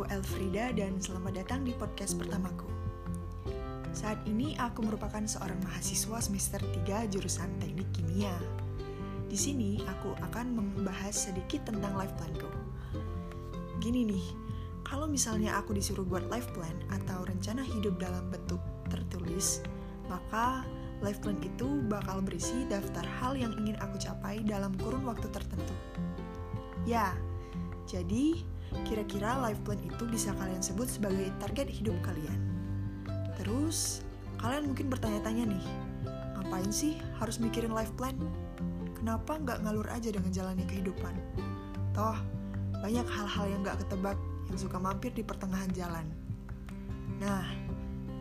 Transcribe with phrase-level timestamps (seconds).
[0.00, 2.64] aku Elfrida dan selamat datang di podcast pertamaku.
[3.92, 6.56] Saat ini aku merupakan seorang mahasiswa semester
[6.88, 8.32] 3 jurusan Teknik Kimia.
[9.28, 12.48] Di sini aku akan membahas sedikit tentang life planku.
[13.84, 14.24] Gini nih,
[14.88, 19.60] kalau misalnya aku disuruh buat life plan atau rencana hidup dalam bentuk tertulis,
[20.08, 20.64] maka
[21.04, 25.76] life plan itu bakal berisi daftar hal yang ingin aku capai dalam kurun waktu tertentu.
[26.88, 27.12] Ya,
[27.84, 28.40] jadi
[28.86, 32.38] Kira-kira life plan itu bisa kalian sebut sebagai target hidup kalian.
[33.38, 34.02] Terus,
[34.38, 35.66] kalian mungkin bertanya-tanya nih,
[36.38, 38.14] ngapain sih harus mikirin life plan?
[38.98, 41.14] Kenapa nggak ngalur aja dengan jalannya kehidupan?
[41.96, 42.18] Toh,
[42.80, 44.18] banyak hal-hal yang nggak ketebak
[44.50, 46.06] yang suka mampir di pertengahan jalan.
[47.20, 47.44] Nah,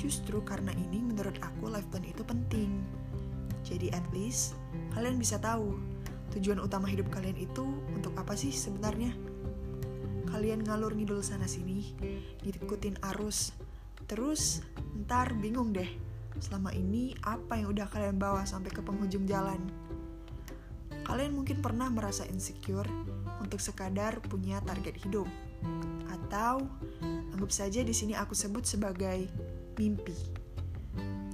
[0.00, 2.82] justru karena ini menurut aku life plan itu penting.
[3.66, 4.56] Jadi at least,
[4.96, 5.76] kalian bisa tahu
[6.38, 9.29] tujuan utama hidup kalian itu untuk apa sih sebenarnya?
[10.30, 11.92] Kalian ngalur ngidul sana sini,
[12.46, 13.52] ngikutin arus.
[14.06, 14.62] Terus
[15.06, 15.90] ntar bingung deh,
[16.38, 19.58] selama ini apa yang udah kalian bawa sampai ke penghujung jalan.
[21.02, 22.86] Kalian mungkin pernah merasa insecure
[23.42, 25.26] untuk sekadar punya target hidup.
[26.06, 26.70] Atau
[27.34, 29.26] anggap saja di sini aku sebut sebagai
[29.74, 30.14] mimpi.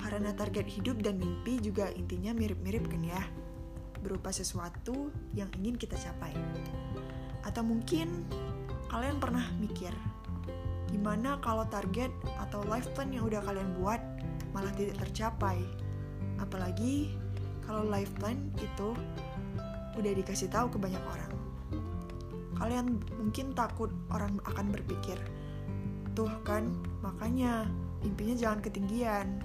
[0.00, 3.20] Karena target hidup dan mimpi juga intinya mirip-mirip kan ya
[4.00, 6.32] berupa sesuatu yang ingin kita capai.
[7.42, 8.24] Atau mungkin
[8.86, 9.90] Kalian pernah mikir,
[10.88, 13.98] gimana kalau target atau life plan yang udah kalian buat
[14.54, 15.58] malah tidak tercapai?
[16.38, 17.12] Apalagi
[17.66, 18.94] kalau life plan itu
[19.98, 21.32] udah dikasih tahu ke banyak orang.
[22.56, 25.20] Kalian mungkin takut orang akan berpikir,
[26.16, 26.72] tuh kan,
[27.04, 27.68] makanya
[28.00, 29.44] mimpinya jangan ketinggian.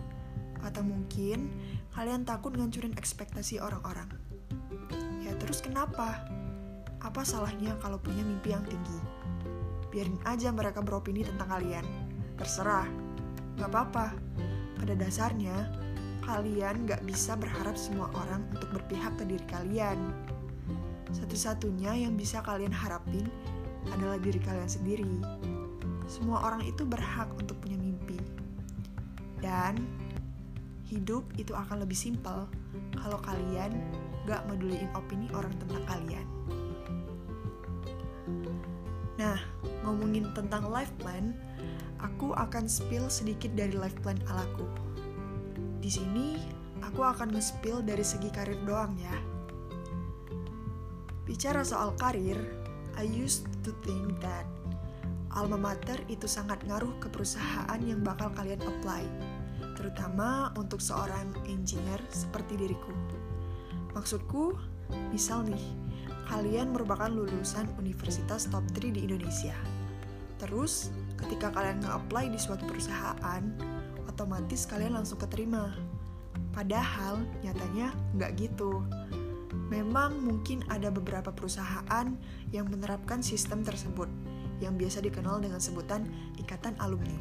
[0.62, 1.50] Atau mungkin
[1.97, 4.08] kalian takut ngancurin ekspektasi orang-orang.
[5.25, 6.22] Ya terus kenapa?
[7.02, 9.20] Apa salahnya kalau punya mimpi yang tinggi?
[9.92, 11.86] Biarin aja mereka beropini tentang kalian.
[12.39, 12.88] Terserah,
[13.59, 14.16] gak apa-apa.
[14.79, 15.69] Pada dasarnya,
[16.25, 20.00] kalian gak bisa berharap semua orang untuk berpihak ke diri kalian.
[21.12, 23.28] Satu-satunya yang bisa kalian harapin
[23.91, 25.12] adalah diri kalian sendiri.
[26.08, 28.18] Semua orang itu berhak untuk punya mimpi.
[29.44, 29.75] Dan
[30.88, 32.47] hidup itu akan lebih simpel
[32.96, 33.75] kalau kalian
[34.23, 36.28] gak meduliin opini orang tentang kalian.
[39.19, 39.38] Nah,
[40.11, 41.31] ngomongin tentang life plan,
[42.03, 44.67] aku akan spill sedikit dari life plan alaku.
[45.79, 46.35] Di sini,
[46.83, 49.16] aku akan nge-spill dari segi karir doang ya.
[51.23, 52.35] Bicara soal karir,
[52.99, 54.44] I used to think that
[55.31, 59.07] alma mater itu sangat ngaruh ke perusahaan yang bakal kalian apply,
[59.79, 62.91] terutama untuk seorang engineer seperti diriku.
[63.95, 64.59] Maksudku,
[65.16, 65.72] misal nih,
[66.28, 69.55] kalian merupakan lulusan universitas top 3 di Indonesia.
[70.41, 70.90] Terus,
[71.22, 73.44] ketika kalian nge-apply di suatu perusahaan,
[74.09, 75.69] otomatis kalian langsung keterima.
[76.50, 78.81] Padahal, nyatanya nggak gitu.
[79.69, 82.09] Memang mungkin ada beberapa perusahaan
[82.50, 84.09] yang menerapkan sistem tersebut,
[84.57, 86.09] yang biasa dikenal dengan sebutan
[86.41, 87.16] ikatan alumni.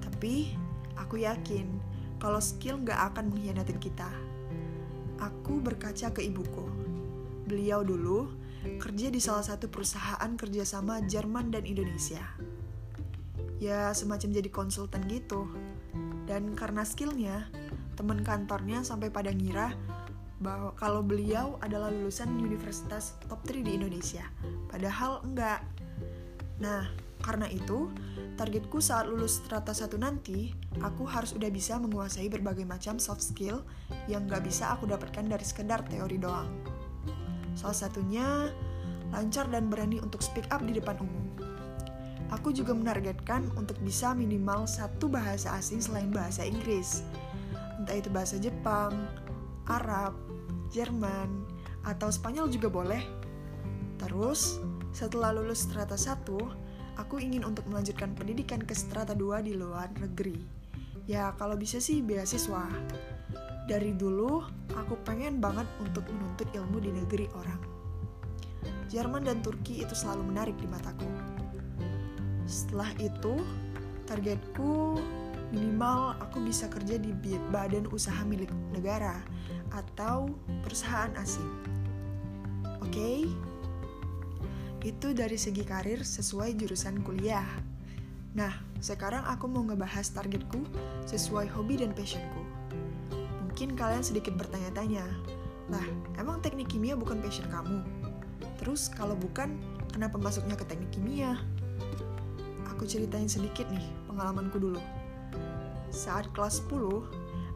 [0.00, 0.56] Tapi,
[0.96, 1.68] aku yakin
[2.16, 4.08] kalau skill nggak akan mengkhianatin kita.
[5.20, 6.86] Aku berkaca ke ibuku
[7.46, 8.26] Beliau dulu
[8.82, 12.22] kerja di salah satu perusahaan kerjasama Jerman dan Indonesia.
[13.62, 15.48] Ya, semacam jadi konsultan gitu.
[16.26, 17.48] Dan karena skillnya,
[17.96, 19.72] teman kantornya sampai pada ngira
[20.36, 24.28] bahwa kalau beliau adalah lulusan universitas top 3 di Indonesia.
[24.68, 25.64] Padahal enggak.
[26.60, 26.92] Nah,
[27.24, 27.88] karena itu,
[28.36, 30.52] targetku saat lulus strata 1 nanti,
[30.84, 33.64] aku harus udah bisa menguasai berbagai macam soft skill
[34.06, 36.75] yang gak bisa aku dapatkan dari sekedar teori doang.
[37.56, 38.52] Salah satunya,
[39.10, 41.24] lancar dan berani untuk speak up di depan umum.
[42.34, 47.00] Aku juga menargetkan untuk bisa minimal satu bahasa asing selain bahasa Inggris.
[47.80, 48.92] Entah itu bahasa Jepang,
[49.64, 50.12] Arab,
[50.68, 51.46] Jerman,
[51.86, 53.00] atau Spanyol juga boleh.
[53.96, 54.60] Terus,
[54.92, 60.36] setelah lulus strata 1, aku ingin untuk melanjutkan pendidikan ke strata 2 di luar negeri.
[61.06, 62.66] Ya, kalau bisa sih beasiswa.
[63.66, 64.46] Dari dulu,
[64.78, 67.58] aku pengen banget untuk menuntut ilmu di negeri orang.
[68.86, 71.10] Jerman dan Turki itu selalu menarik di mataku.
[72.46, 73.42] Setelah itu,
[74.06, 75.02] targetku
[75.50, 77.10] minimal aku bisa kerja di
[77.50, 79.18] badan usaha milik negara
[79.74, 80.30] atau
[80.62, 81.50] perusahaan asing.
[82.78, 83.18] Oke, okay?
[84.86, 87.46] itu dari segi karir sesuai jurusan kuliah.
[88.38, 90.62] Nah, sekarang aku mau ngebahas targetku
[91.10, 92.45] sesuai hobi dan passionku.
[93.56, 95.08] Mungkin kalian sedikit bertanya-tanya,
[95.72, 95.86] lah
[96.20, 97.80] emang teknik kimia bukan passion kamu?
[98.60, 99.56] Terus kalau bukan,
[99.96, 101.40] kenapa masuknya ke teknik kimia?
[102.76, 104.76] aku ceritain sedikit nih pengalamanku dulu.
[105.88, 107.08] Saat kelas 10,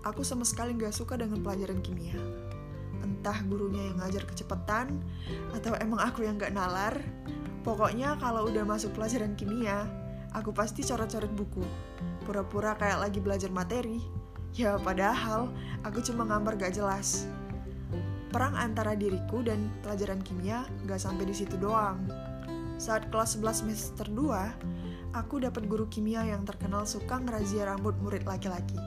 [0.08, 2.16] aku sama sekali gak suka dengan pelajaran kimia.
[3.04, 4.96] Entah gurunya yang ngajar kecepatan,
[5.52, 6.96] atau emang aku yang gak nalar.
[7.60, 9.84] Pokoknya kalau udah masuk pelajaran kimia,
[10.32, 11.60] aku pasti coret-coret buku.
[12.24, 14.00] Pura-pura kayak lagi belajar materi.
[14.54, 15.50] Ya padahal,
[15.86, 17.26] aku cuma ngambar gak jelas.
[18.30, 21.98] Perang antara diriku dan pelajaran kimia gak sampai di situ doang.
[22.80, 28.26] Saat kelas 11 semester 2, aku dapat guru kimia yang terkenal suka ngerazia rambut murid
[28.26, 28.78] laki-laki.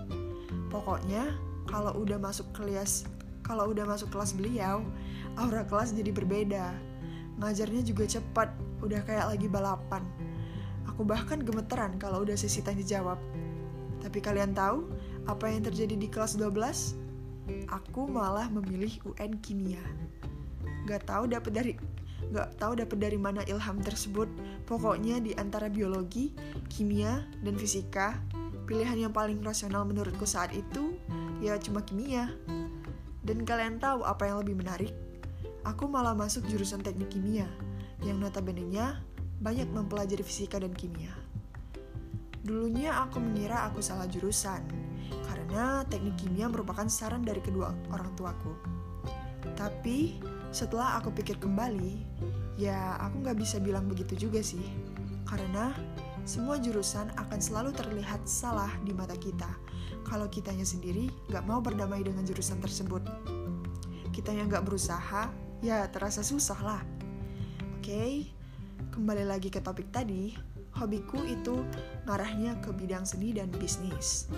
[0.72, 1.30] Pokoknya,
[1.70, 3.06] kalau udah masuk kelas
[3.44, 4.88] kalau udah masuk kelas beliau,
[5.36, 6.72] aura kelas jadi berbeda.
[7.44, 10.00] Ngajarnya juga cepat, udah kayak lagi balapan.
[10.88, 13.20] Aku bahkan gemeteran kalau udah sesi tanya jawab.
[14.00, 14.88] Tapi kalian tahu
[15.30, 17.04] apa yang terjadi di kelas 12?
[17.68, 19.82] aku malah memilih UN kimia.
[20.88, 21.74] Gak tahu dapat dari
[22.32, 24.32] gak tahu dapat dari mana ilham tersebut.
[24.64, 26.32] Pokoknya di antara biologi,
[26.72, 28.16] kimia, dan fisika,
[28.64, 30.96] pilihan yang paling rasional menurutku saat itu
[31.44, 32.32] ya cuma kimia.
[33.24, 34.94] Dan kalian tahu apa yang lebih menarik?
[35.64, 37.48] Aku malah masuk jurusan teknik kimia,
[38.04, 39.00] yang notabene-nya
[39.40, 41.12] banyak mempelajari fisika dan kimia.
[42.44, 44.60] Dulunya aku mengira aku salah jurusan,
[45.32, 48.52] karena teknik kimia merupakan saran dari kedua orang tuaku.
[49.56, 50.20] Tapi
[50.52, 52.04] setelah aku pikir kembali,
[52.60, 54.64] ya aku nggak bisa bilang begitu juga sih.
[55.24, 55.72] Karena
[56.28, 59.48] semua jurusan akan selalu terlihat salah di mata kita
[60.04, 63.02] kalau kitanya sendiri nggak mau berdamai dengan jurusan tersebut.
[64.12, 65.32] Kita yang nggak berusaha,
[65.64, 66.82] ya terasa susah lah.
[67.80, 68.28] Oke,
[68.92, 71.62] kembali lagi ke topik tadi, hobiku itu
[72.10, 74.30] ngarahnya ke bidang seni dan bisnis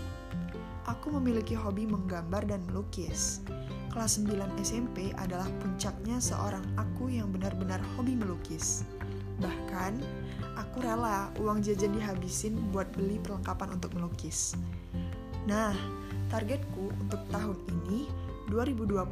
[0.85, 3.41] aku memiliki hobi menggambar dan melukis.
[3.93, 8.85] Kelas 9 SMP adalah puncaknya seorang aku yang benar-benar hobi melukis.
[9.39, 9.99] Bahkan,
[10.55, 14.55] aku rela uang jajan dihabisin buat beli perlengkapan untuk melukis.
[15.47, 15.75] Nah,
[16.31, 18.07] targetku untuk tahun ini,
[18.51, 19.05] 2020,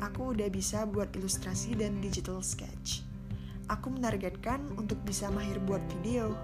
[0.00, 3.03] aku udah bisa buat ilustrasi dan digital sketch.
[3.72, 6.36] Aku menargetkan untuk bisa mahir buat video,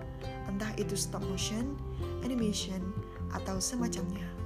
[0.49, 1.77] entah itu stop motion,
[2.25, 2.81] animation,
[3.37, 4.41] atau semacamnya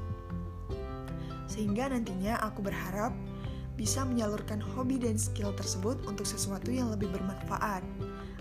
[1.54, 3.14] sehingga nantinya aku berharap
[3.78, 7.82] bisa menyalurkan hobi dan skill tersebut untuk sesuatu yang lebih bermanfaat,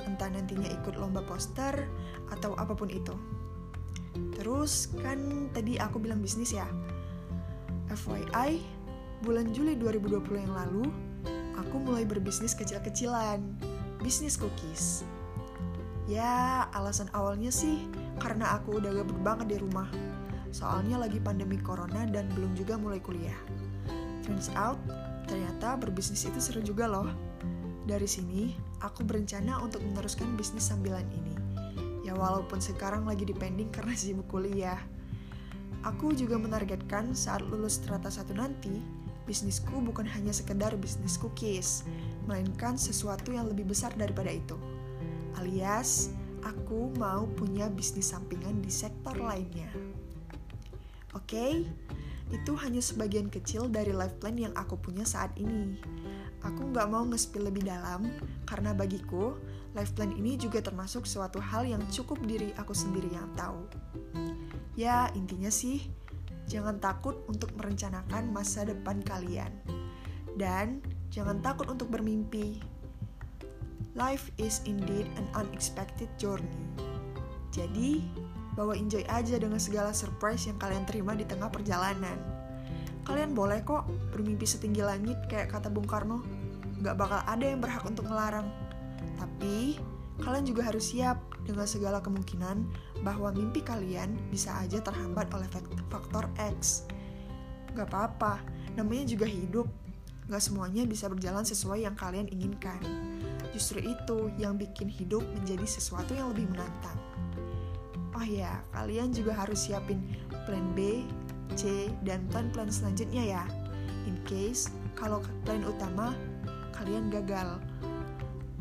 [0.05, 1.85] entah nantinya ikut lomba poster
[2.33, 3.13] atau apa pun itu.
[4.37, 6.65] Terus kan tadi aku bilang bisnis ya.
[7.89, 8.61] FYI,
[9.25, 10.85] bulan Juli 2020 yang lalu,
[11.57, 13.41] aku mulai berbisnis kecil-kecilan,
[14.03, 15.07] bisnis cookies.
[16.05, 17.87] Ya, alasan awalnya sih
[18.19, 19.87] karena aku udah gabut banget di rumah
[20.53, 23.35] soalnya lagi pandemi corona dan belum juga mulai kuliah.
[24.21, 24.77] Turns out,
[25.25, 27.09] ternyata berbisnis itu seru juga loh.
[27.83, 31.33] Dari sini, aku berencana untuk meneruskan bisnis sambilan ini.
[32.05, 34.77] Ya walaupun sekarang lagi dipending karena sibuk kuliah.
[35.83, 38.79] Aku juga menargetkan saat lulus strata satu nanti,
[39.23, 41.87] bisnisku bukan hanya sekedar bisnis cookies,
[42.27, 44.55] melainkan sesuatu yang lebih besar daripada itu.
[45.39, 49.71] Alias, aku mau punya bisnis sampingan di sektor lainnya.
[51.13, 51.53] Oke, okay?
[52.33, 55.77] itu hanya sebagian kecil dari life plan yang aku punya saat ini.
[56.43, 58.09] Aku nggak mau nge-spill lebih dalam,
[58.43, 59.37] karena bagiku,
[59.77, 63.63] life plan ini juga termasuk suatu hal yang cukup diri aku sendiri yang tahu.
[64.73, 65.85] Ya, intinya sih,
[66.47, 69.51] jangan takut untuk merencanakan masa depan kalian.
[70.33, 70.81] Dan
[71.13, 72.59] jangan takut untuk bermimpi.
[73.93, 76.49] Life is indeed an unexpected journey.
[77.53, 78.01] Jadi,
[78.53, 82.17] Bawa enjoy aja dengan segala surprise yang kalian terima di tengah perjalanan.
[83.01, 86.21] Kalian boleh kok bermimpi setinggi langit kayak kata Bung Karno.
[86.85, 88.45] Gak bakal ada yang berhak untuk melarang.
[89.17, 89.81] Tapi,
[90.21, 92.61] kalian juga harus siap dengan segala kemungkinan
[93.03, 95.47] bahwa mimpi kalian bisa aja terhambat oleh
[95.91, 96.87] faktor X.
[97.75, 98.39] Gak apa-apa,
[98.79, 99.67] namanya juga hidup.
[100.31, 102.79] Gak semuanya bisa berjalan sesuai yang kalian inginkan.
[103.51, 106.97] Justru itu yang bikin hidup menjadi sesuatu yang lebih menantang.
[108.15, 109.99] Oh ya, kalian juga harus siapin
[110.47, 111.03] plan B,
[111.59, 113.43] C, dan plan-plan selanjutnya ya.
[114.07, 116.15] In case kalau plan utama
[116.71, 117.59] kalian gagal.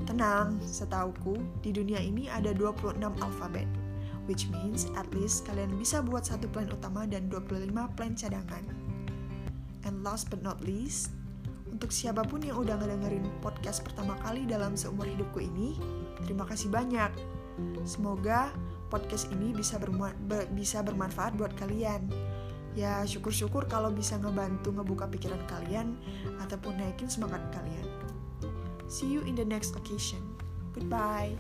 [0.03, 3.82] Tenang, setauku di dunia ini ada 26 alfabet.
[4.31, 8.65] Which means at least kalian bisa buat satu plan utama dan 25 plan cadangan.
[9.83, 11.11] And last but not least,
[11.73, 15.75] untuk siapa pun yang udah ngedengerin podcast pertama kali dalam seumur hidupku ini,
[16.23, 17.11] terima kasih banyak.
[17.83, 18.55] Semoga
[18.93, 22.07] podcast ini bisa berma ber bisa bermanfaat buat kalian.
[22.79, 25.97] Ya syukur-syukur kalau bisa ngebantu ngebuka pikiran kalian
[26.45, 27.89] ataupun naikin semangat kalian.
[28.87, 30.21] See you in the next occasion.
[30.77, 31.37] Goodbye.